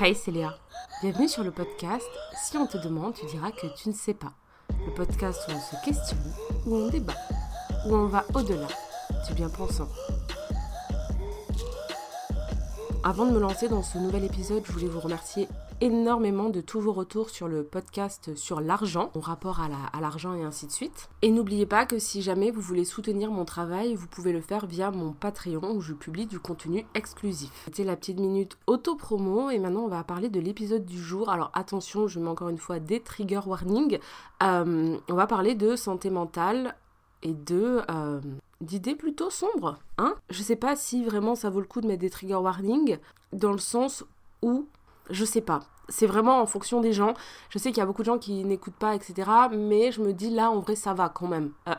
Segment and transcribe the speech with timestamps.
[0.00, 0.58] Hey c'est Léa,
[1.02, 4.32] bienvenue sur le podcast Si on te demande, tu diras que tu ne sais pas.
[4.84, 6.34] Le podcast où on se questionne,
[6.66, 7.14] où on débat,
[7.86, 8.66] où on va au-delà
[9.28, 9.86] du bien pensant.
[13.04, 15.46] Avant de me lancer dans ce nouvel épisode, je voulais vous remercier
[15.84, 20.42] énormément de tous vos retours sur le podcast sur l'argent, mon rapport à l'argent et
[20.42, 21.10] ainsi de suite.
[21.20, 24.64] Et n'oubliez pas que si jamais vous voulez soutenir mon travail, vous pouvez le faire
[24.64, 27.50] via mon Patreon où je publie du contenu exclusif.
[27.66, 31.28] C'était la petite minute auto-promo et maintenant on va parler de l'épisode du jour.
[31.28, 33.98] Alors attention, je mets encore une fois des trigger warnings.
[34.42, 36.76] Euh, on va parler de santé mentale
[37.22, 38.22] et de euh,
[38.62, 39.76] d'idées plutôt sombres.
[39.98, 42.96] Hein je sais pas si vraiment ça vaut le coup de mettre des trigger warnings
[43.34, 44.02] dans le sens
[44.40, 44.66] où
[45.10, 45.60] je sais pas.
[45.88, 47.14] C'est vraiment en fonction des gens.
[47.50, 49.30] Je sais qu'il y a beaucoup de gens qui n'écoutent pas, etc.
[49.52, 51.52] Mais je me dis là, en vrai, ça va quand même.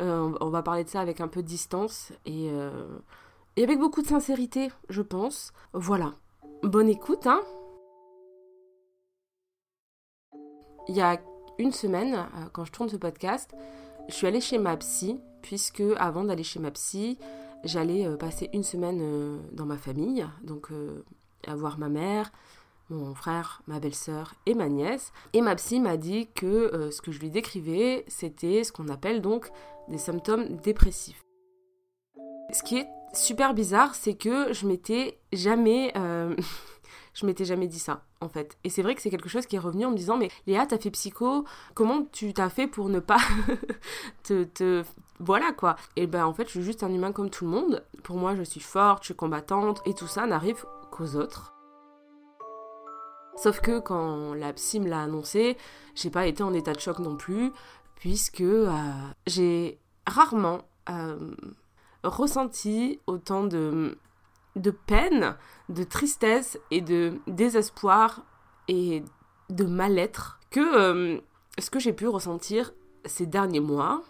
[0.00, 2.98] Euh, on va parler de ça avec un peu de distance et, euh,
[3.54, 5.52] et avec beaucoup de sincérité, je pense.
[5.72, 6.14] Voilà.
[6.64, 7.40] Bonne écoute, hein.
[10.88, 11.20] Il y a
[11.58, 13.54] une semaine, euh, quand je tourne ce podcast,
[14.08, 17.16] je suis allée chez ma psy, puisque avant d'aller chez ma psy,
[17.62, 20.72] j'allais passer une semaine dans ma famille, donc
[21.46, 22.32] à voir ma mère,
[22.90, 25.12] mon frère, ma belle-sœur et ma nièce.
[25.32, 28.88] Et ma psy m'a dit que euh, ce que je lui décrivais, c'était ce qu'on
[28.88, 29.50] appelle donc
[29.88, 31.22] des symptômes dépressifs.
[32.52, 36.36] Ce qui est super bizarre, c'est que je m'étais jamais, euh,
[37.14, 38.56] je m'étais jamais dit ça en fait.
[38.64, 40.66] Et c'est vrai que c'est quelque chose qui est revenu en me disant mais Léa,
[40.66, 43.20] t'as fait psycho, comment tu t'as fait pour ne pas
[44.22, 44.82] te, te,
[45.20, 45.76] voilà quoi.
[45.96, 47.84] Et ben en fait, je suis juste un humain comme tout le monde.
[48.02, 50.64] Pour moi, je suis forte, je suis combattante et tout ça n'arrive
[51.02, 51.54] autres.
[53.36, 55.56] Sauf que quand la psy me l'a annoncé,
[55.94, 57.52] j'ai pas été en état de choc non plus,
[57.96, 58.70] puisque euh,
[59.26, 61.34] j'ai rarement euh,
[62.04, 63.98] ressenti autant de,
[64.56, 65.36] de peine,
[65.68, 68.22] de tristesse et de désespoir
[68.68, 69.02] et
[69.50, 71.20] de mal-être que euh,
[71.58, 72.72] ce que j'ai pu ressentir
[73.04, 74.02] ces derniers mois.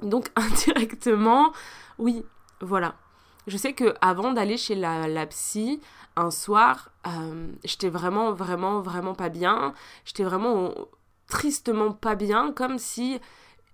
[0.00, 1.52] Donc indirectement,
[1.98, 2.24] oui,
[2.60, 2.94] voilà.
[3.50, 5.80] Je sais que avant d'aller chez la, psy,
[6.14, 9.74] un soir, euh, j'étais vraiment, vraiment, vraiment pas bien.
[10.04, 10.72] J'étais vraiment
[11.26, 13.20] tristement pas bien, comme si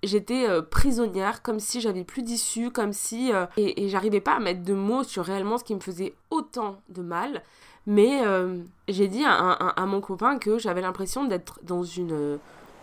[0.03, 3.32] j'étais euh, prisonnière, comme si j'avais plus d'issue, comme si...
[3.34, 6.81] Euh, et, j'arrivais pas à mettre de mots sur réellement ce qui me faisait autant
[6.88, 7.43] de mal.
[7.87, 8.22] Mais
[8.88, 11.84] j'ai dit à, à, mon copain que j'avais l'impression d'être dans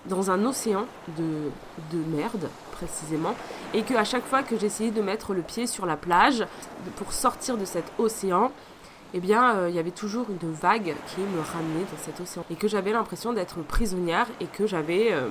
[0.05, 0.85] dans un océan
[1.17, 1.49] de,
[1.91, 3.35] de merde précisément
[3.73, 6.45] et que à chaque fois que j'essayais de mettre le pied sur la plage
[6.97, 8.51] pour sortir de cet océan
[9.13, 12.43] eh bien, euh, il y avait toujours une vague qui me ramenait dans cet océan.
[12.49, 15.29] Et que j'avais l'impression d'être prisonnière et que j'avais euh,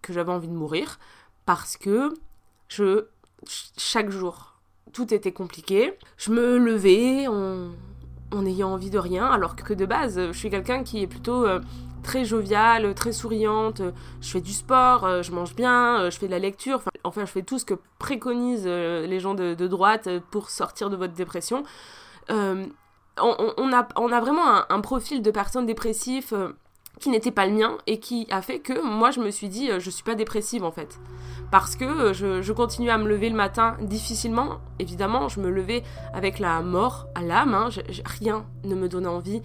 [0.00, 0.98] que j'avais envie de mourir
[1.44, 2.14] parce que
[3.76, 4.54] chaque jour
[4.92, 5.96] tout était compliqué.
[6.16, 7.68] Je me levais en,
[8.32, 11.44] en ayant envie de rien, alors que de base, je suis quelqu'un qui est plutôt
[11.44, 11.60] euh,
[12.02, 13.82] très joviale, très souriante.
[14.20, 16.82] Je fais du sport, je mange bien, je fais de la lecture.
[17.04, 21.14] Enfin, je fais tout ce que préconisent les gens de droite pour sortir de votre
[21.14, 21.64] dépression.
[22.30, 22.66] Euh,
[23.22, 26.56] on, a, vraiment un, profil de personne dépressif euh,
[27.00, 29.70] qui n'était pas le mien et qui a fait que moi je me suis dit
[29.70, 30.98] euh, je suis pas dépressive en fait
[31.50, 35.82] parce que je, je continuais à me lever le matin difficilement évidemment je me levais
[36.14, 37.68] avec la mort à l'âme hein,
[38.04, 39.42] rien ne me donnait envie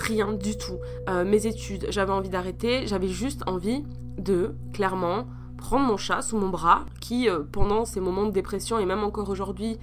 [0.00, 0.78] rien du tout
[1.24, 3.84] mes études j'avais envie d'arrêter j'avais juste envie
[4.18, 8.86] de clairement prendre mon chat sous mon bras qui pendant ces moments de dépression et
[8.86, 9.78] même encore aujourd'hui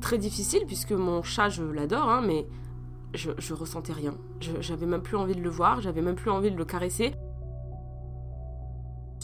[0.00, 2.46] très difficile puisque mon chat, je l'adore, hein, mais
[3.14, 4.14] je, ressentais rien.
[4.60, 7.14] J'avais même plus envie de le voir, j'avais même plus envie de le caresser.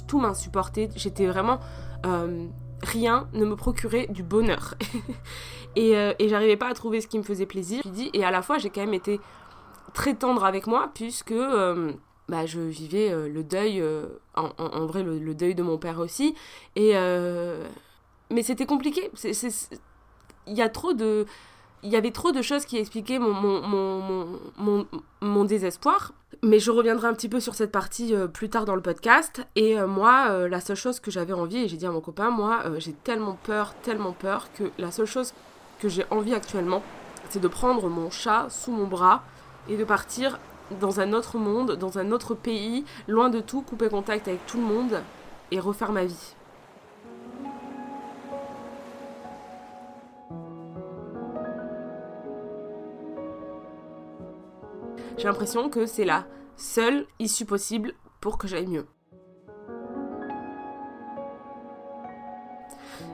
[0.07, 1.61] Tout m'insupportait, j'étais vraiment...
[2.07, 2.47] Euh,
[2.83, 4.75] rien ne me procurait du bonheur.
[5.79, 7.83] euh, et j'arrivais pas à trouver ce qui me faisait plaisir.
[8.15, 9.21] Et à la fois, j'ai quand même été
[9.93, 11.33] très tendre avec moi puisque...
[11.33, 11.93] Euh,
[12.29, 13.83] bah, je vivais le deuil,
[14.37, 16.37] en, en, vrai le, deuil de mon père aussi,
[16.77, 16.93] et
[18.31, 19.11] mais c'était compliqué.
[20.47, 21.27] Il y a trop de
[21.83, 24.87] il y avait trop de choses qui expliquaient mon, mon, mon,
[25.21, 26.13] mon, désespoir.
[26.43, 29.43] Mais je reviendrai un petit peu sur cette partie euh, plus tard dans le podcast.
[29.57, 32.01] Et euh, moi, euh, la seule chose que j'avais envie, et j'ai dit à mon
[32.01, 35.33] copain, moi, j'ai tellement peur, tellement peur, que la seule chose
[35.81, 36.83] que j'ai envie actuellement,
[37.31, 39.23] c'est de prendre mon chat sous mon bras
[39.71, 40.39] et de partir
[40.81, 44.57] dans un autre monde, dans un autre pays, loin de tout, couper contact avec tout
[44.57, 45.01] le monde
[45.53, 46.35] et refaire ma vie.
[55.17, 56.27] J'ai l'impression que c'est la
[56.57, 58.87] seule issue possible pour que j'aille mieux.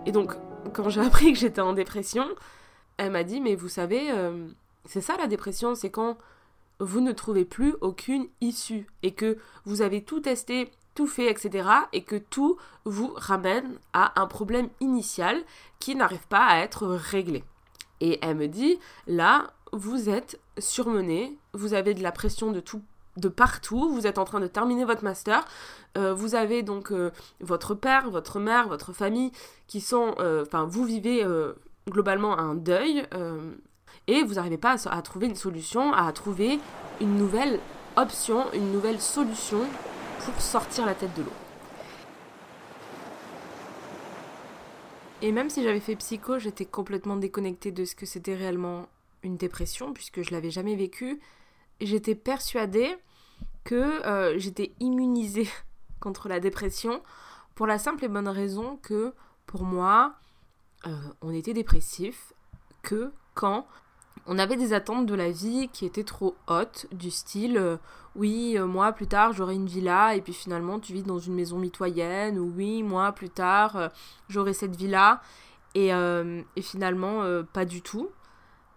[0.06, 0.34] Et donc,
[0.72, 2.26] quand j'ai appris que j'étais en dépression,
[2.96, 4.46] elle m'a dit, mais vous savez, euh,
[4.84, 6.16] c'est ça la dépression, c'est quand
[6.80, 11.68] vous ne trouvez plus aucune issue et que vous avez tout testé, tout fait, etc.
[11.92, 15.42] et que tout vous ramène à un problème initial
[15.78, 17.44] qui n'arrive pas à être réglé.
[18.00, 22.82] Et elle me dit, là, vous êtes surmené, vous avez de la pression de tout
[23.16, 25.44] de partout, vous êtes en train de terminer votre master,
[25.96, 29.32] euh, vous avez donc euh, votre père, votre mère, votre famille
[29.66, 31.26] qui sont, euh, enfin vous vivez
[31.88, 33.06] globalement un deuil
[34.06, 36.60] et vous n'arrivez pas à, trouver une solution, à trouver
[37.00, 37.60] une nouvelle
[37.96, 39.60] option, une nouvelle solution
[40.24, 41.32] pour sortir la tête de l'eau.
[45.22, 48.86] Et même si j'avais fait psycho, j'étais complètement déconnectée de ce que c'était réellement
[49.22, 51.20] une dépression, puisque je l'avais jamais vécu.
[51.80, 52.96] J'étais persuadée
[53.64, 55.48] que euh, j'étais immunisée
[56.00, 57.02] contre la dépression
[57.54, 59.14] pour la simple et bonne raison que
[59.46, 60.14] pour moi,
[60.86, 60.90] euh,
[61.22, 62.32] on était dépressif
[62.82, 63.66] que quand
[64.26, 67.76] on avait des attentes de la vie qui étaient trop hautes, du style euh,
[68.14, 71.58] oui, moi plus tard j'aurai une villa et puis finalement tu vis dans une maison
[71.58, 73.90] mitoyenne, ou oui, moi plus tard
[74.30, 75.20] j'aurai cette villa
[75.74, 78.08] et, et finalement pas du tout.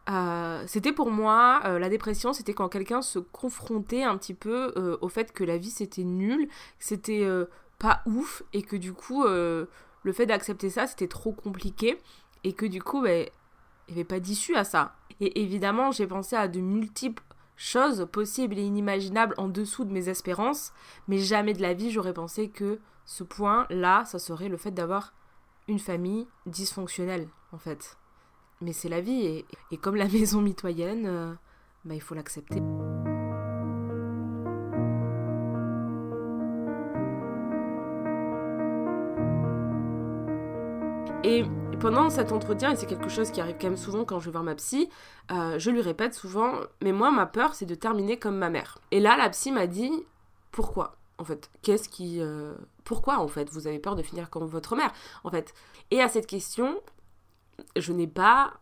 [0.09, 4.73] Euh, c'était pour moi, euh, la dépression, c'était quand quelqu'un se confrontait un petit peu
[4.75, 7.27] euh, au fait que la vie c'était nul, que c'était
[7.77, 11.99] pas ouf, et que du coup, le fait d'accepter ça, c'était trop compliqué,
[12.43, 13.27] et que du coup, ben,
[13.89, 14.95] il n'y avait pas d'issue à ça.
[15.19, 17.23] Et évidemment, j'ai pensé à de multiples
[17.57, 20.71] choses possibles et inimaginables en dessous de mes espérances,
[21.09, 25.13] mais jamais de la vie j'aurais pensé que ce point-là, ça serait le fait d'avoir
[25.67, 27.97] une famille dysfonctionnelle, en fait
[28.61, 29.45] mais c'est la vie.
[29.71, 31.33] Et, comme la maison mitoyenne, euh,
[31.85, 32.61] bah, il faut l'accepter.
[41.79, 44.31] Pendant cet entretien, et c'est quelque chose qui arrive quand même souvent quand je vais
[44.31, 44.89] voir ma psy,
[45.31, 48.79] euh, je lui répète souvent, mais moi ma peur c'est de terminer comme ma mère.
[48.91, 49.91] Et là la psy m'a dit,
[50.51, 51.49] pourquoi en fait?
[51.61, 52.21] Qu'est-ce qui...
[52.21, 52.53] Euh,
[52.83, 54.91] pourquoi en fait vous avez peur de finir comme votre mère
[55.23, 55.53] En fait?
[55.91, 56.81] Et à cette question,
[57.75, 58.53] je n'ai pas,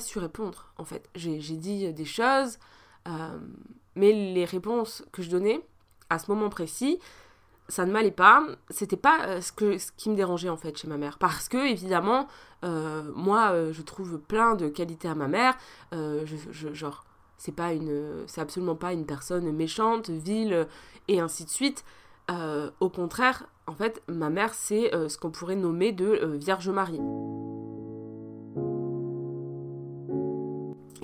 [0.00, 1.08] su répondre, en fait.
[1.14, 2.58] J'ai dit des choses,
[3.08, 3.38] euh,
[3.96, 5.60] mais les réponses que je donnais
[6.10, 6.98] à ce moment précis,
[7.68, 8.46] ça ne m'allait pas.
[8.70, 11.18] C'était pas euh, ce, que, ce qui me dérangeait, en fait, chez ma mère.
[11.18, 12.26] Parce que, évidemment,
[12.64, 15.56] euh, moi, je trouve plein de qualités à ma mère.
[15.92, 17.04] Je, genre,
[17.38, 20.66] c'est pas une, c'est absolument pas une personne méchante, vile,
[21.08, 21.84] et ainsi de suite.
[22.80, 27.00] au contraire, en fait, ma mère, c'est ce qu'on pourrait nommer de Vierge Marie.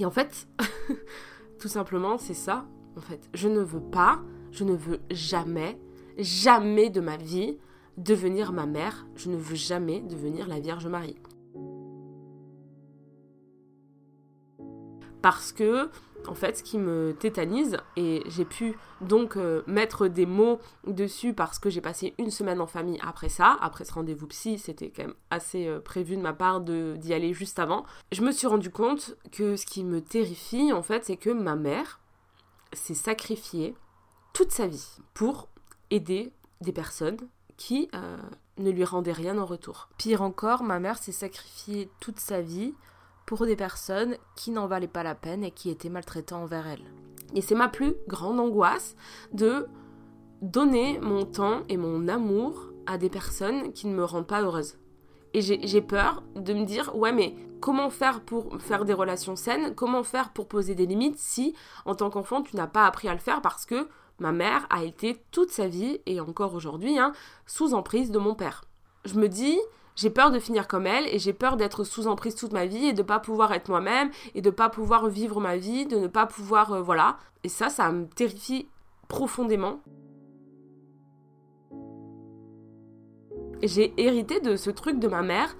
[0.01, 0.49] Et en fait,
[1.59, 2.65] tout simplement, c'est ça.
[2.97, 4.21] En fait, je ne veux pas,
[4.51, 5.79] je ne veux jamais,
[6.23, 7.59] jamais de ma vie
[7.97, 9.07] devenir ma mère.
[9.17, 11.17] Je ne veux jamais devenir la Vierge Marie.
[15.23, 15.91] Parce que
[16.27, 21.33] en fait, ce qui me tétanise, et j'ai pu donc euh, mettre des mots dessus
[21.33, 24.91] parce que j'ai passé une semaine en famille après ça, après ce rendez-vous psy, c'était
[24.91, 27.85] quand même assez euh, prévu de ma part d'y aller juste avant.
[28.13, 31.57] Je me suis rendu compte que ce qui me terrifie, en fait, c'est que ma
[31.57, 32.01] mère
[32.73, 33.75] s'est sacrifiée
[34.33, 35.49] toute sa vie pour
[35.91, 37.19] aider des personnes
[37.57, 38.17] qui euh,
[38.59, 39.89] ne lui rendaient rien en retour.
[39.99, 42.75] Pire encore, ma mère s'est sacrifiée toute sa vie
[43.27, 46.85] pour des personnes qui n'en valaient pas la peine et qui étaient maltraitantes envers elle.
[47.35, 48.97] Et c'est ma plus grande angoisse
[49.33, 49.69] de
[50.43, 54.77] donner mon temps et mon amour à des personnes qui ne me rendent pas heureuse.
[55.33, 59.75] Et j'ai peur de me dire, ouais, mais comment faire pour faire des relations saines?
[59.77, 63.13] Comment faire pour poser des limites si, en tant qu'enfant, tu n'as pas appris à
[63.13, 63.87] le faire parce que
[64.21, 67.13] ma mère a été toute sa vie, et encore aujourd'hui, hein,
[67.47, 68.65] sous emprise de mon père.
[69.05, 69.59] Je me dis,
[70.01, 72.87] j'ai peur de finir comme elle et j'ai peur d'être sous emprise toute ma vie
[72.87, 76.07] et de pas pouvoir être moi-même et de pas pouvoir vivre ma vie, de ne
[76.07, 77.19] pas pouvoir euh, voilà.
[77.45, 78.67] Et ça ça me terrifie
[79.09, 79.83] profondément.
[83.63, 85.55] J'ai hérité de ce truc de ma mère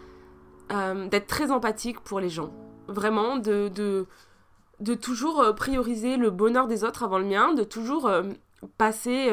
[0.73, 2.51] euh, d'être très empathique pour les gens.
[2.89, 3.69] Vraiment de
[4.81, 8.11] de, toujours euh, prioriser le bonheur des autres avant le mien, de toujours
[8.79, 9.31] passer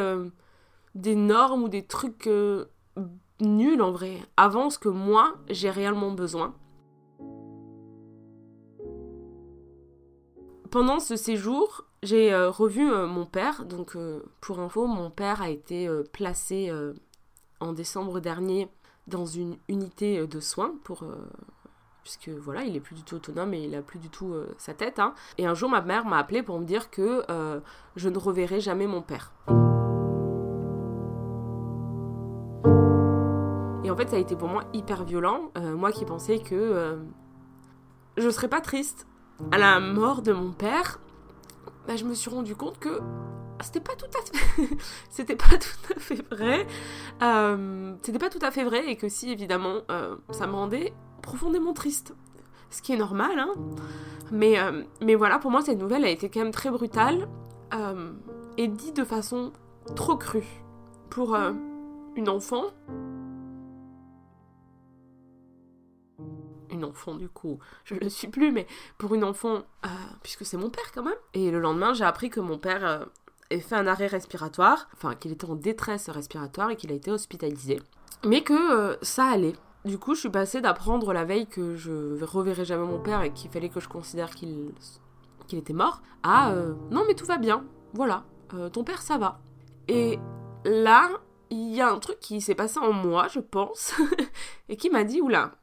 [0.96, 2.30] des normes ou des trucs
[3.40, 6.56] nul en vrai, avant ce que moi j'ai réellement besoin.
[10.70, 13.66] Pendant ce séjour, j'ai euh, revu euh, mon père.
[13.66, 16.72] Donc, euh, pour info, mon père a été placé
[17.60, 18.70] en décembre dernier
[19.08, 21.06] dans une unité de soins pour
[22.08, 24.74] puisque voilà, il est plus du tout autonome et il a plus du tout sa
[24.74, 25.00] tête.
[25.00, 25.14] Hein.
[25.38, 27.24] Et un jour, ma mère m'a appelé pour me dire que
[27.96, 29.34] je ne reverrai jamais mon père.
[33.88, 35.50] Et en fait, ça a été pour moi hyper violent.
[35.58, 36.98] Euh, moi qui pensais que, euh,
[38.18, 39.08] je serais pas triste.
[39.54, 41.00] À la mort de mon père,
[41.88, 43.00] bah, je me suis rendu compte que
[43.62, 44.22] c'était pas tout à
[45.10, 46.68] fait pas tout à fait vrai
[47.24, 50.94] euh, c'était pas tout à fait vrai et que si évidemment euh, ça me rendait
[51.22, 52.14] profondément triste
[52.70, 53.54] ce qui est normal hein
[54.32, 57.28] mais euh, mais voilà pour moi cette nouvelle a été quand même très brutale
[58.58, 59.52] et dit de façon
[59.96, 60.64] trop crue
[61.10, 61.38] pour
[62.16, 62.64] une enfant
[66.70, 69.64] une enfant du coup, je ne le suis plus, mais pour une enfant,
[70.22, 71.16] puisque c'est mon père quand même.
[71.34, 73.08] Et le lendemain, j'ai appris que mon père
[73.50, 77.12] ait fait un arrêt respiratoire, enfin qu'il était en détresse respiratoire et qu'il a été
[77.12, 77.82] hospitalisé.
[78.26, 79.54] Mais que euh, ça allait.
[79.88, 83.32] Du coup, je suis passée d'apprendre la veille que je reverrai jamais mon père et
[83.32, 84.74] qu'il fallait que je considère qu'il
[85.48, 87.64] qu'il était mort, à euh, non mais tout va bien,
[87.94, 89.40] voilà, euh, ton père ça va.
[89.88, 90.20] Et
[90.66, 91.10] là,
[91.50, 93.94] il y a un truc qui s'est passé en moi, je pense,
[94.70, 95.54] et qui m'a dit oula,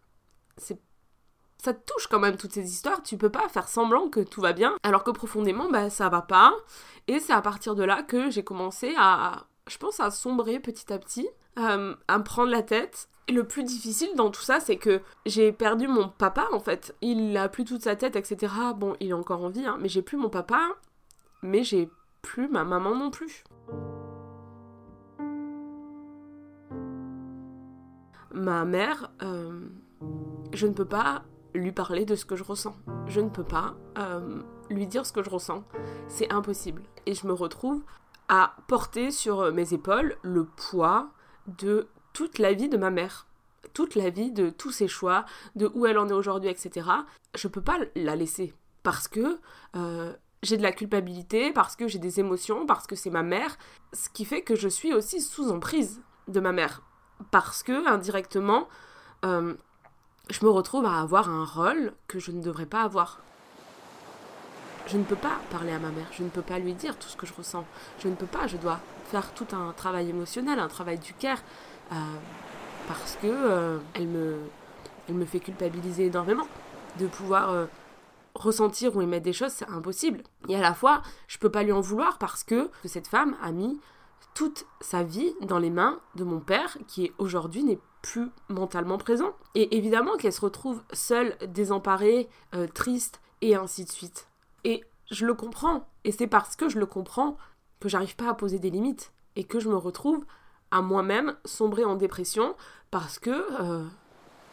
[0.57, 0.81] c'est
[1.62, 4.40] ça te touche quand même toutes ces histoires, tu peux pas faire semblant que tout
[4.40, 6.54] va bien, alors que profondément, bah ça va pas.
[7.09, 10.93] Et c'est à partir de là que j'ai commencé à, je pense, à sombrer petit
[10.93, 11.26] à petit,
[11.59, 13.09] euh, à me prendre la tête.
[13.28, 16.95] Le plus difficile dans tout ça, c'est que j'ai perdu mon papa en fait.
[17.00, 18.52] Il a plus toute sa tête, etc.
[18.76, 20.61] Bon, il est encore en vie, hein, mais j'ai plus mon papa,
[21.43, 21.88] mais j'ai
[22.21, 23.45] plus ma maman non plus.
[28.33, 29.69] Ma mère, euh,
[30.52, 31.23] je ne peux pas
[31.54, 32.76] lui parler de ce que je ressens.
[33.07, 35.64] Je ne peux pas euh, lui dire ce que je ressens.
[36.09, 36.83] C'est impossible.
[37.07, 37.83] Et je me retrouve
[38.28, 41.11] à porter sur mes épaules le poids
[41.47, 43.26] de toute la vie de ma mère.
[43.75, 46.88] Toute la vie de tous ses choix, de où elle en est aujourd'hui, etc.
[47.35, 48.54] Je peux pas la laisser.
[48.83, 49.38] Parce que
[49.76, 53.59] euh, j'ai de la culpabilité, parce que j'ai des émotions, parce que c'est ma mère.
[53.92, 56.83] Ce qui fait que je suis aussi sous emprise de ma mère.
[57.30, 58.68] Parce que, indirectement,
[59.25, 59.54] euh,
[60.30, 63.21] je me retrouve à avoir un rôle que je ne devrais pas avoir.
[64.87, 67.09] Je ne peux pas parler à ma mère, je ne peux pas lui dire tout
[67.09, 67.64] ce que je ressens.
[67.99, 71.38] Je ne peux pas, je dois faire tout un travail émotionnel, un travail du euh,
[72.88, 74.38] parce que euh, elle, me,
[75.09, 76.47] elle me fait culpabiliser énormément.
[76.99, 77.67] De pouvoir euh,
[78.35, 80.23] ressentir ou émettre des choses, c'est impossible.
[80.49, 83.50] Et à la fois, je peux pas lui en vouloir parce que cette femme a
[83.50, 83.81] mis
[84.35, 89.33] toute sa vie dans les mains de mon père, qui aujourd'hui n'est plus mentalement présent.
[89.55, 94.29] Et évidemment qu'elle se retrouve seule, désemparée, euh, triste, et ainsi de suite.
[94.64, 95.88] Et je le comprends.
[96.05, 97.37] Et c'est parce que je le comprends
[97.81, 99.12] que j'arrive pas à poser des limites.
[99.37, 100.25] Et que je me retrouve
[100.71, 102.54] à moi-même sombrer en dépression
[102.90, 103.85] parce que euh,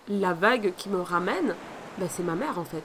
[0.07, 1.55] la vague qui me ramène,
[1.97, 2.83] bah, c'est ma mère en fait.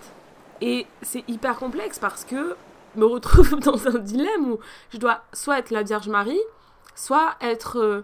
[0.61, 2.56] Et c'est hyper complexe parce que
[2.95, 4.59] je me retrouve dans un dilemme où
[4.90, 6.40] je dois soit être la Vierge Marie,
[6.95, 8.02] soit être euh,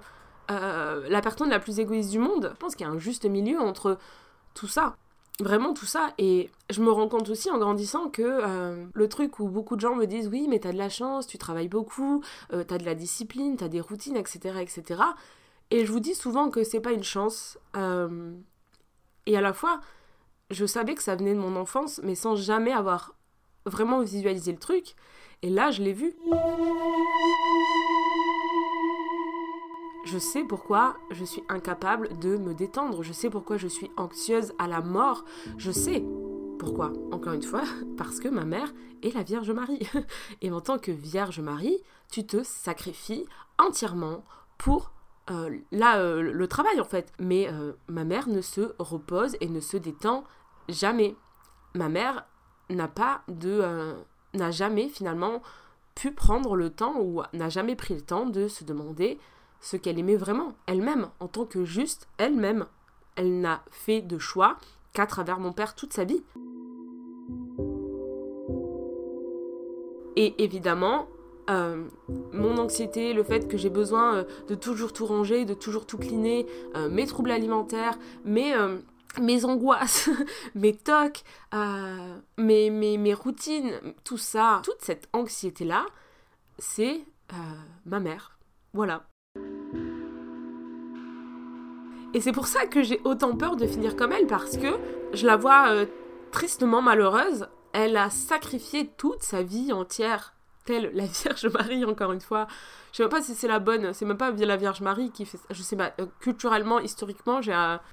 [0.51, 2.51] euh, la personne la plus égoïste du monde.
[2.53, 3.99] Je pense qu'il y a un juste milieu entre
[4.55, 4.97] tout ça.
[5.41, 6.13] Vraiment tout ça.
[6.19, 9.81] Et je me rends compte aussi en grandissant que euh, le truc où beaucoup de
[9.81, 12.95] gens me disent oui mais t'as de la chance, tu travailles beaucoup, t'as de la
[12.95, 14.61] discipline, t'as des routines, etc.
[14.61, 15.03] etc.
[15.71, 17.59] Et je vous dis souvent que c'est pas une chance.
[17.75, 19.81] et à la fois,
[20.51, 23.15] je savais que ça venait de mon enfance, mais sans jamais avoir
[23.65, 24.95] vraiment visualisé le truc.
[25.43, 26.15] Et là, je l'ai vu.
[30.05, 33.03] Je sais pourquoi je suis incapable de me détendre.
[33.03, 35.25] Je sais pourquoi je suis anxieuse à la mort.
[35.59, 36.05] Je sais
[36.59, 36.93] pourquoi.
[37.13, 37.63] Encore une fois,
[37.97, 39.89] parce que ma mère est la Vierge Marie.
[40.43, 41.79] Et en tant que Vierge Marie,
[42.11, 43.27] tu te sacrifies
[43.59, 44.25] entièrement
[44.59, 44.93] pour
[45.31, 47.13] euh, euh, le travail en fait.
[47.21, 50.25] Mais euh, ma mère ne se repose et ne se détend
[50.69, 51.15] jamais.
[51.75, 52.27] Ma mère
[52.71, 53.63] n'a pas de.
[54.35, 55.43] n'a jamais finalement
[55.95, 59.19] pu prendre le temps ou n'a jamais pris le temps de se demander
[59.63, 62.67] ce qu'elle aimait vraiment, elle-même, en tant que juste elle-même.
[63.17, 64.59] Elle n'a fait de choix
[64.93, 66.23] qu'à travers mon père toute sa vie.
[70.17, 71.09] Et évidemment,
[71.49, 71.85] euh,
[72.33, 75.97] mon anxiété, le fait que j'ai besoin euh, de toujours tout ranger, de toujours tout
[75.97, 78.55] cleaner, euh, mes troubles alimentaires, mes,
[79.21, 80.11] mes angoisses,
[80.55, 81.23] mes tocs,
[82.37, 83.73] mes, mes, mes routines,
[84.05, 85.87] tout ça, toute cette anxiété-là,
[86.59, 87.01] c'est
[87.87, 88.39] ma mère.
[88.75, 89.05] Voilà.
[92.15, 94.79] Et c'est pour ça que j'ai autant peur de finir comme elle, parce que
[95.15, 95.87] je la vois euh,
[96.31, 97.47] tristement malheureuse.
[97.73, 100.35] Elle a sacrifié toute sa vie entière,
[100.67, 102.47] telle la Vierge Marie, encore une fois.
[102.93, 105.25] Je sais même pas si c'est la bonne, c'est même pas la Vierge Marie qui
[105.25, 105.45] fait ça.
[105.49, 107.41] Je sais pas, euh, culturellement, historiquement,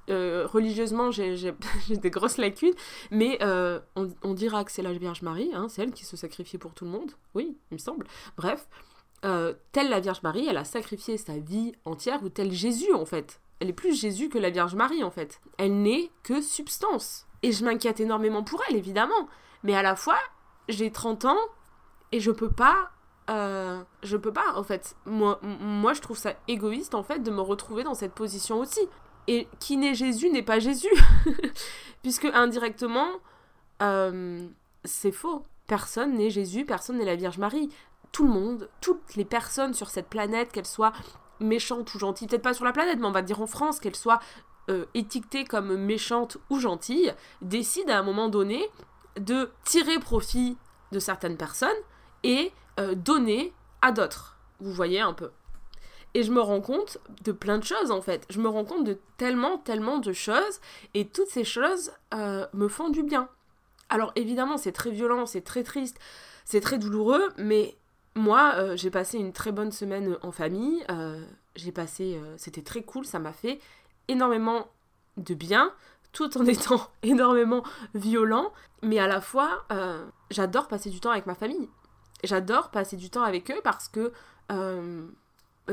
[0.09, 1.53] euh, religieusement, j'ai
[1.89, 2.73] des grosses lacunes,
[3.11, 3.39] mais
[3.95, 6.83] on, dira que c'est la Vierge Marie, hein, c'est elle qui se sacrifie pour tout
[6.83, 7.11] le monde.
[7.35, 8.05] Oui, il me semble.
[8.35, 8.67] Bref.
[9.21, 13.41] Telle la Vierge Marie, elle a sacrifié sa vie entière, ou tel Jésus en fait
[13.59, 15.41] elle est plus Jésus que la Vierge Marie en fait.
[15.57, 17.27] Elle n'est que substance.
[17.43, 19.27] Et je m'inquiète énormément pour elle, évidemment.
[19.63, 20.17] Mais à la fois,
[20.67, 21.39] j'ai 30 ans
[22.11, 22.91] et je peux pas.
[23.29, 24.95] Euh, je peux pas, en fait.
[25.05, 28.81] Moi, moi, je trouve ça égoïste, en fait, de me retrouver dans cette position aussi.
[29.27, 30.89] Et qui n'est Jésus n'est pas Jésus.
[32.01, 33.07] Puisque indirectement,
[33.81, 34.47] euh,
[34.83, 35.45] c'est faux.
[35.67, 37.69] Personne n'est Jésus, personne n'est la Vierge Marie.
[38.19, 40.91] Tout le monde, toutes les personnes sur cette planète, qu'elles soient
[41.39, 43.95] méchantes ou gentilles, peut-être pas sur la planète, mais on va dire en France, qu'elles
[43.95, 44.19] soient
[44.69, 48.61] euh, étiquetées comme méchantes ou gentilles, décident à un moment donné
[49.17, 50.57] de tirer profit
[50.91, 51.69] de certaines personnes
[52.23, 54.35] et euh, donner à d'autres.
[54.59, 55.31] Vous voyez un peu.
[56.13, 58.25] Et je me rends compte de plein de choses en fait.
[58.29, 60.59] Je me rends compte de tellement, tellement de choses.
[60.93, 63.29] Et toutes ces choses euh, me font du bien.
[63.87, 65.97] Alors évidemment, c'est très violent, c'est très triste,
[66.43, 67.29] c'est très douloureux.
[67.37, 67.78] Mais
[68.15, 70.83] moi, euh, j'ai passé une très bonne semaine en famille.
[71.55, 72.19] j'ai passé.
[72.37, 73.05] C'était très cool.
[73.05, 73.59] Ça m'a fait
[74.07, 74.67] énormément
[75.17, 75.73] de bien
[76.11, 77.63] tout en étant énormément
[77.93, 78.51] violent,
[78.81, 81.69] mais à la fois, euh, j'adore passer du temps avec ma famille.
[82.23, 84.11] J'adore passer du temps avec eux parce que...
[84.51, 85.07] Euh,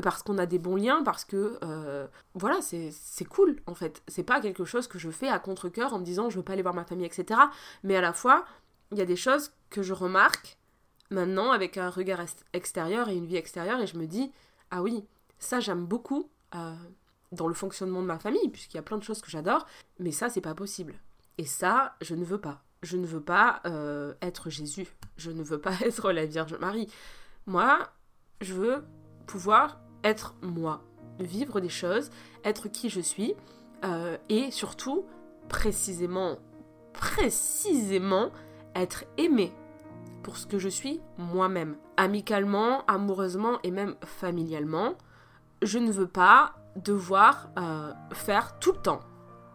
[0.03, 4.03] parce qu'on a des bons liens, parce que euh, voilà, c'est cool en fait.
[4.09, 6.53] C'est pas quelque chose que je fais à contre-coeur en me disant je veux pas
[6.53, 7.41] aller voir ma famille, etc.
[7.83, 8.45] Mais à la fois,
[8.93, 10.59] il y a des choses que je remarque
[11.11, 12.21] maintenant avec un regard
[12.53, 14.33] extérieur et une vie extérieure et je me dis
[14.71, 15.05] ah oui,
[15.39, 16.31] ça j'aime beaucoup
[17.33, 19.67] dans le fonctionnement de ma famille, puisqu'il y a plein de choses que j'adore,
[19.99, 20.95] mais ça, c'est pas possible.
[21.39, 22.63] Et ça, je ne veux pas.
[22.83, 24.87] Je ne veux pas euh, être Jésus.
[25.17, 26.89] Je ne veux pas être la Vierge Marie.
[27.47, 27.79] Moi,
[28.41, 28.85] je veux
[29.27, 30.83] pouvoir être moi,
[31.19, 32.11] vivre des choses,
[32.45, 33.35] être qui je suis,
[33.85, 35.05] euh, et surtout,
[35.49, 36.39] précisément,
[36.93, 38.31] précisément,
[38.75, 39.53] être aimé
[40.27, 41.77] pour ce que je suis moi-même.
[41.97, 44.97] Amicalement, amoureusement et même familialement.
[45.63, 48.99] Je ne veux pas devoir euh, faire tout le temps,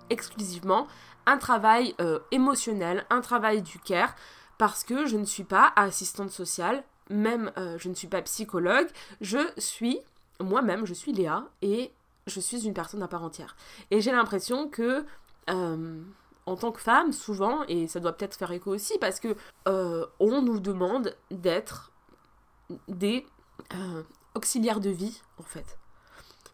[0.10, 0.88] exclusivement,
[1.25, 4.16] un travail euh, émotionnel, un travail du care,
[4.57, 8.88] parce que je ne suis pas assistante sociale, même euh, je ne suis pas psychologue,
[9.20, 10.00] je suis
[10.40, 11.92] moi-même, je suis Léa, et
[12.27, 13.57] je suis une personne à part entière.
[13.92, 15.05] Et j'ai l'impression que
[16.51, 19.35] en tant que femme, souvent, et ça doit peut-être faire écho aussi, parce que
[19.66, 21.92] on nous demande d'être
[22.87, 23.25] des
[24.35, 25.77] auxiliaires de vie, en fait.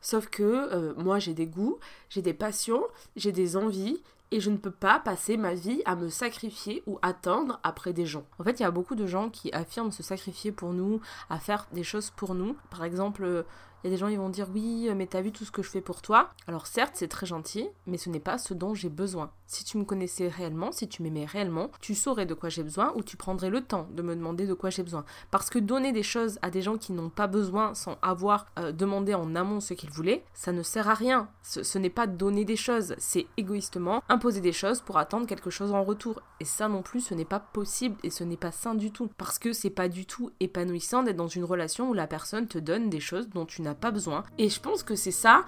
[0.01, 1.79] Sauf que euh, moi j'ai des goûts,
[2.10, 2.83] j'ai des passions,
[3.15, 6.99] j'ai des envies et je ne peux pas passer ma vie à me sacrifier ou
[7.01, 8.25] attendre après des gens.
[8.39, 11.39] En fait, il y a beaucoup de gens qui affirment se sacrifier pour nous, à
[11.39, 12.55] faire des choses pour nous.
[12.69, 13.45] Par exemple,
[13.89, 16.02] des gens qui vont dire oui, mais t'as vu tout ce que je fais pour
[16.02, 16.32] toi?
[16.47, 19.32] Alors certes, c'est très gentil, mais ce n'est pas ce dont j'ai besoin.
[19.45, 22.91] Si tu me connaissais réellement, si tu m'aimais réellement, tu saurais de quoi j'ai besoin
[22.95, 25.06] ou tu prendrais le temps de me demander de quoi j'ai besoin.
[25.32, 28.71] Parce que donner des choses à des gens qui n'ont pas besoin sans avoir euh,
[28.71, 31.30] demandé en amont ce qu'ils voulaient, ça ne sert à rien.
[31.43, 35.50] Ce, ce n'est pas donner des choses, c'est égoïstement imposer des choses pour attendre quelque
[35.50, 36.21] chose en retour.
[36.39, 39.10] Et ça non plus, ce n'est pas possible et ce n'est pas sain du tout.
[39.17, 42.58] Parce que c'est pas du tout épanouissant d'être dans une relation où la personne te
[42.58, 44.23] donne des choses dont tu n'as pas besoin.
[44.37, 45.45] Et je pense que c'est ça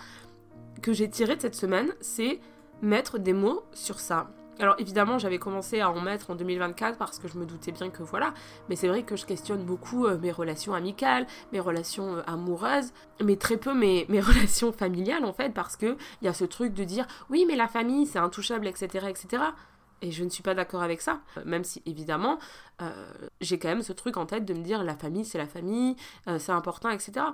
[0.82, 2.40] que j'ai tiré de cette semaine, c'est
[2.82, 4.30] mettre des mots sur ça.
[4.60, 7.90] Alors évidemment, j'avais commencé à en mettre en 2024 parce que je me doutais bien
[7.90, 8.34] que voilà,
[8.68, 12.92] mais c'est vrai que je questionne beaucoup euh, mes relations amicales, mes relations euh, amoureuses,
[13.24, 16.44] mais très peu mes, mes relations familiales en fait, parce que il y a ce
[16.44, 19.44] truc de dire oui, mais la famille c'est intouchable, etc., etc.
[20.02, 22.38] Et je ne suis pas d'accord avec ça, euh, même si évidemment
[23.42, 25.98] j'ai quand même ce truc en tête de me dire la famille c'est la famille,
[26.38, 27.26] c'est important, etc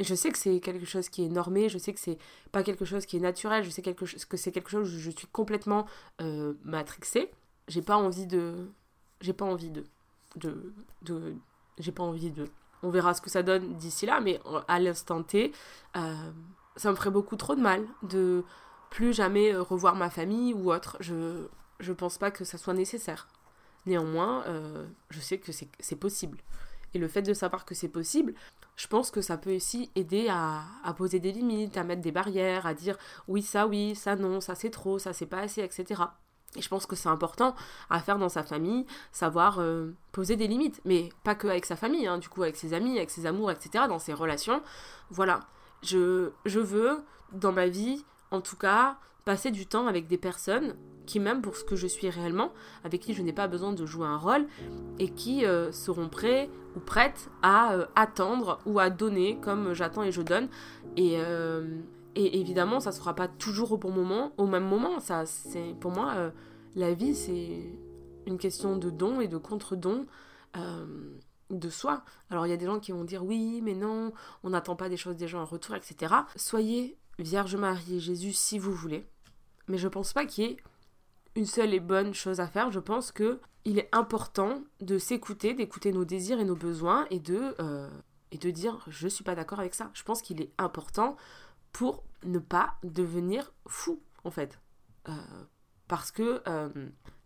[0.00, 2.18] je sais que c'est quelque chose qui est normé, je sais que c'est
[2.50, 5.10] pas quelque chose qui est naturel, je sais quelque que c'est quelque chose où je
[5.10, 5.86] suis complètement
[6.20, 7.30] euh, matrixée.
[7.68, 8.68] J'ai pas envie de.
[9.20, 9.84] J'ai pas envie de.
[10.36, 11.34] de, de
[11.78, 12.46] j'ai pas envie de.
[12.82, 15.52] On verra ce que ça donne d'ici là, mais à l'instant T,
[15.96, 16.30] euh,
[16.76, 18.44] ça me ferait beaucoup trop de mal de
[18.90, 20.96] plus jamais euh, revoir ma famille ou autre.
[21.00, 21.46] Je,
[21.80, 23.28] je pense pas que ça soit nécessaire.
[23.86, 26.38] Néanmoins, euh, je sais que c'est possible.
[26.94, 28.34] Et le fait de savoir que c'est possible,
[28.76, 30.64] je pense que ça peut aussi aider à,
[30.96, 32.96] poser des limites, à mettre des barrières, à dire
[33.28, 36.02] oui, ça oui, ça non, ça c'est trop, ça c'est pas assez, etc.
[36.56, 37.54] Et je pense que c'est important
[37.90, 41.76] à faire dans sa famille, savoir euh, poser des limites, mais pas que avec sa
[41.76, 44.62] famille, hein, du coup avec ses amis, avec ses amours, etc., dans ses relations.
[45.10, 45.40] Voilà,
[45.82, 50.76] je, je veux, dans ma vie, en tout cas, passer du temps avec des personnes
[51.06, 52.52] qui m'aiment pour ce que je suis réellement,
[52.84, 54.46] avec qui je n'ai pas besoin de jouer un rôle,
[54.98, 60.02] et qui euh, seront prêts ou prêtes à euh, attendre ou à donner comme j'attends
[60.02, 60.48] et je donne.
[60.96, 61.78] Et, euh,
[62.14, 65.00] évidemment, ça ne sera pas toujours au bon moment, au même moment.
[65.00, 66.32] Ça, c'est pour moi,
[66.76, 67.62] la vie, c'est
[68.26, 70.06] une question de don et de contre-don
[71.50, 72.04] de soi.
[72.30, 74.12] Alors il y a des gens qui vont dire oui, mais non,
[74.42, 76.14] on n'attend pas des choses des gens en retour, etc.
[76.36, 79.06] Soyez Vierge Marie et Jésus si vous voulez,
[79.68, 80.56] mais je pense pas qu'il y ait
[81.36, 82.70] une seule et bonne chose à faire.
[82.70, 87.18] Je pense que il est important de s'écouter, d'écouter nos désirs et nos besoins et
[87.18, 87.88] de, euh,
[88.30, 89.90] et de dire je suis pas d'accord avec ça.
[89.94, 91.16] Je pense qu'il est important
[91.72, 94.60] pour ne pas devenir fou en fait.
[95.08, 95.12] Euh,
[95.88, 96.68] parce que euh,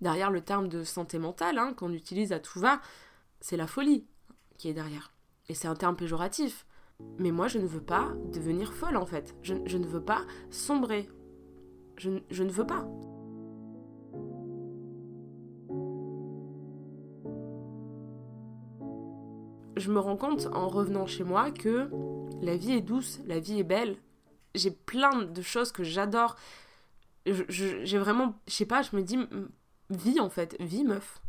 [0.00, 2.80] derrière le terme de santé mentale hein, qu'on utilise à tout va,
[3.40, 4.06] c'est la folie
[4.56, 5.12] qui est derrière.
[5.48, 6.66] Et c'est un terme péjoratif.
[7.18, 9.36] Mais moi, je ne veux pas devenir folle en fait.
[9.42, 11.08] Je, ne veux pas sombrer.
[11.96, 12.88] Je, je ne veux pas.
[19.78, 21.88] Je me rends compte en revenant chez moi que
[22.42, 23.96] la vie est douce, la vie est belle.
[24.54, 26.36] J'ai plein de choses que j'adore.
[27.26, 29.18] J'ai vraiment, je sais pas, je me dis,
[29.90, 31.20] vis en fait, vis meuf.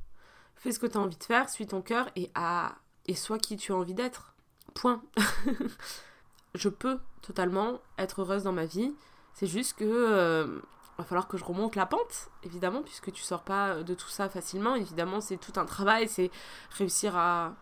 [0.56, 3.40] Fais ce que tu as envie de faire, suis ton cœur et, à, et sois
[3.40, 4.36] qui tu as envie d'être.
[4.74, 5.02] Point.
[6.56, 8.94] je peux totalement être heureuse dans ma vie.
[9.34, 10.60] C'est juste que euh,
[11.00, 14.30] va falloir que je remonte la pente, évidemment, puisque tu sors pas de tout ça
[14.30, 14.76] facilement.
[14.76, 16.30] Évidemment, c'est tout un travail, c'est
[16.72, 17.56] réussir à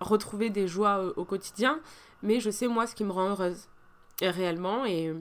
[0.00, 1.80] retrouver des joies au, quotidien,
[2.22, 3.68] mais je sais moi ce qui me rend heureuse
[4.20, 5.14] et réellement et,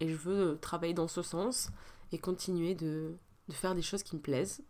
[0.00, 1.70] et je veux travailler dans ce sens
[2.12, 3.14] et continuer de,
[3.48, 4.62] de faire des choses qui me plaisent.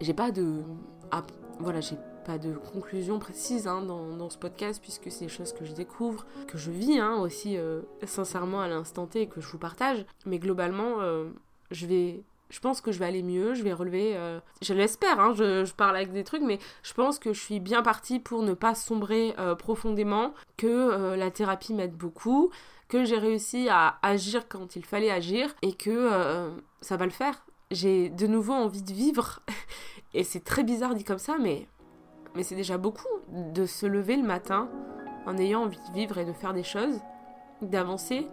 [0.00, 0.62] J'ai pas de
[1.12, 1.24] ah,
[1.60, 5.52] voilà j'ai pas de conclusion précise hein, dans, dans, ce podcast puisque c'est des choses
[5.52, 9.40] que je découvre, que je vis hein, aussi euh, sincèrement à l'instant T et que
[9.40, 10.04] je vous partage.
[10.26, 11.28] Mais globalement, euh,
[11.70, 15.18] je vais je pense que je vais aller mieux, je vais relever, euh, je l'espère,
[15.18, 18.42] hein, je, parle avec des trucs, mais je pense que je suis bien partie pour
[18.42, 22.50] ne pas sombrer euh, profondément, que euh, la thérapie m'aide beaucoup,
[22.88, 27.44] que j'ai réussi à agir quand il fallait agir et que ça va le faire.
[27.70, 29.40] J'ai de nouveau envie de vivre
[30.14, 31.66] et c'est très bizarre dit comme ça, mais,
[32.36, 34.68] mais c'est déjà beaucoup de se lever le matin
[35.26, 37.00] en ayant envie de vivre et de faire des choses,
[37.62, 38.28] d'avancer,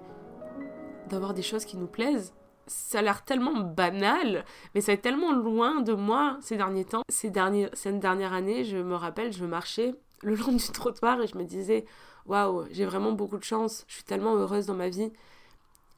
[1.10, 2.34] d'avoir des choses qui nous plaisent
[2.68, 7.02] ça a l'air tellement banal, mais ça est tellement loin de moi ces derniers temps.
[7.10, 11.28] Ces dernières, cette dernière année, je me rappelle, je marchais le long du trottoir et
[11.28, 11.86] je me disais,
[12.26, 15.12] waouh, j'ai vraiment beaucoup de chance, je suis tellement heureuse dans ma vie.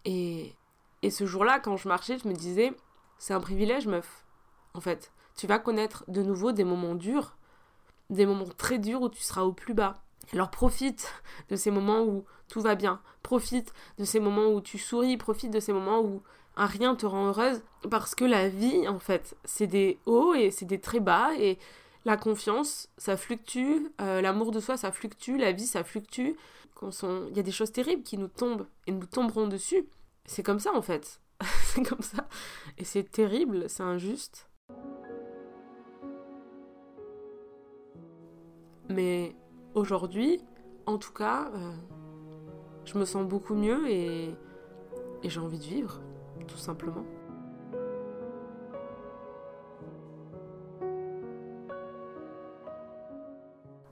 [0.05, 0.55] Et,
[1.01, 2.73] et ce jour-là, quand je marchais, je me disais,
[3.17, 4.25] c'est un privilège, meuf,
[4.73, 5.11] en fait.
[5.35, 7.37] Tu vas connaître de nouveau des moments durs,
[8.09, 9.95] des moments très durs où tu seras au plus bas.
[10.31, 11.11] Alors profite
[11.49, 15.51] de ces moments où tout va bien, profite de ces moments où tu souris, profite
[15.51, 16.21] de ces moments où
[16.55, 20.65] rien te rend heureuse parce que la vie, en fait, c'est des hauts et c'est
[20.65, 21.57] des très bas et
[22.05, 26.31] la confiance, ça fluctue, euh, l'amour de soi, ça fluctue, la vie, ça fluctue.
[26.81, 29.85] Il y a des choses terribles qui nous tombent et nous tomberons dessus.
[30.25, 31.21] C'est comme ça, en fait.
[31.63, 32.27] c'est comme ça.
[32.77, 34.49] Et c'est terrible, c'est injuste.
[38.89, 39.33] Mais
[39.75, 40.41] aujourd'hui,
[40.85, 41.71] en tout cas, euh,
[42.83, 44.35] je me sens beaucoup mieux et
[45.23, 46.01] j'ai envie de vivre
[46.47, 47.05] tout simplement.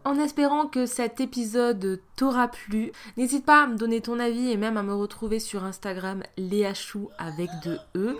[0.03, 4.57] En espérant que cet épisode t'aura plu, n'hésite pas à me donner ton avis et
[4.57, 8.17] même à me retrouver sur Instagram léachou avec deux E.